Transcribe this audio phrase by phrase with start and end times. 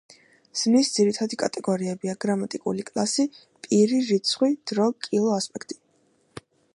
[0.59, 3.27] ზმნის ძირითადი კატეგორიებია: გრამატიკული კლასი,
[3.67, 5.79] პირი, რიცხვი, დრო, კილო, ასპექტი.